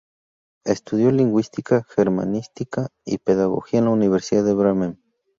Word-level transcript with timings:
Estudió 0.63 1.11
lingüística, 1.11 1.85
germanística 1.95 2.87
y 3.05 3.19
pedagogía 3.19 3.77
en 3.81 3.85
la 3.85 3.91
Universidad 3.91 4.43
de 4.43 4.55
Bremen. 4.55 4.99